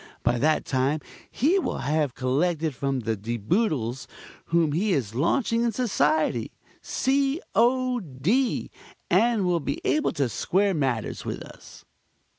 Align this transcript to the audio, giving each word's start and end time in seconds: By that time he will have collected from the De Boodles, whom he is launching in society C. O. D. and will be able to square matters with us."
By 0.23 0.39
that 0.39 0.65
time 0.65 0.99
he 1.29 1.59
will 1.59 1.77
have 1.77 2.15
collected 2.15 2.73
from 2.73 3.01
the 3.01 3.15
De 3.15 3.37
Boodles, 3.37 4.07
whom 4.45 4.71
he 4.71 4.93
is 4.93 5.13
launching 5.13 5.61
in 5.63 5.71
society 5.71 6.49
C. 6.81 7.39
O. 7.53 7.99
D. 7.99 8.71
and 9.11 9.45
will 9.45 9.59
be 9.59 9.79
able 9.83 10.11
to 10.13 10.27
square 10.27 10.73
matters 10.73 11.23
with 11.23 11.43
us." 11.43 11.85